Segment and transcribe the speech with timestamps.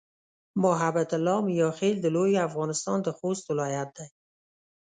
[0.63, 4.07] محبت الله "میاخېل" د لوی افغانستان د خوست ولایت دی.